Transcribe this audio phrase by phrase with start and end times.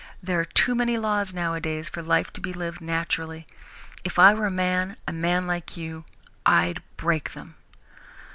[0.23, 3.45] There are too many laws, nowadays, for life to be lived naturally.
[4.03, 6.05] If I were a man, a man like you,
[6.43, 7.53] I'd break them."